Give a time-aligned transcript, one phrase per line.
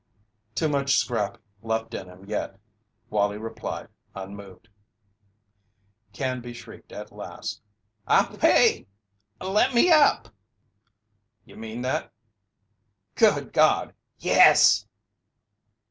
[0.55, 2.59] "Too much scrap left in him yet,"
[3.11, 4.67] Wallie replied, unmoved.
[6.11, 7.61] Canby shrieked at last:
[8.07, 8.87] "I'll pay!
[9.39, 10.33] Let me up!"
[11.45, 12.11] "You mean that?"
[13.13, 14.87] "Good God YES!"